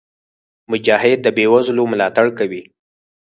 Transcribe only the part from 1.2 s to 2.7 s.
د بېوزلو ملاتړ کوي.